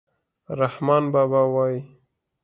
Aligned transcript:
رحمان 0.59 1.03
بابا 1.13 1.41
وايي. 1.53 1.81